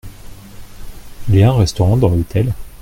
[1.29, 2.55] Il y a un restaurant dans l’hôtel?